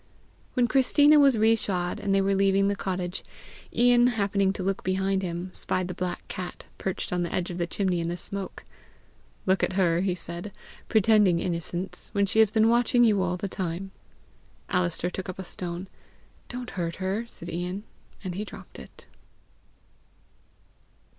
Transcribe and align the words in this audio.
When 0.55 0.67
Christina 0.67 1.19
was 1.19 1.37
re 1.37 1.55
shod, 1.55 1.99
and 1.99 2.11
they 2.15 2.21
were 2.21 2.33
leaving 2.33 2.69
the 2.69 2.75
cottage, 2.75 3.23
Ian, 3.71 4.07
happening 4.07 4.51
to 4.53 4.63
look 4.63 4.83
behind 4.83 5.21
him, 5.21 5.51
spied 5.53 5.87
the 5.87 5.93
black 5.93 6.27
cat 6.27 6.65
perched 6.79 7.13
on 7.13 7.21
the 7.21 7.31
edge 7.31 7.51
of 7.51 7.59
the 7.59 7.67
chimney 7.67 7.99
in 7.99 8.07
the 8.09 8.17
smoke. 8.17 8.63
"Look 9.45 9.61
at 9.61 9.73
her," 9.73 9.99
he 10.01 10.15
said, 10.15 10.51
"pretending 10.89 11.37
innocence, 11.39 12.09
when 12.13 12.25
she 12.25 12.39
has 12.39 12.49
been 12.49 12.67
watching 12.67 13.03
you 13.03 13.21
all 13.21 13.37
the 13.37 13.47
time!" 13.47 13.91
Alister 14.69 15.11
took 15.11 15.29
up 15.29 15.37
a 15.37 15.43
stone. 15.43 15.87
"Don't 16.49 16.71
hurt 16.71 16.95
her," 16.95 17.27
said 17.27 17.47
Ian, 17.47 17.83
and 18.23 18.33
he 18.33 18.43
dropped 18.43 18.79
it. 18.79 19.05